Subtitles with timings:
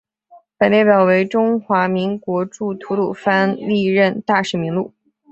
[0.57, 4.95] 本列表为中华民国驻吐瓦鲁历任大使名录。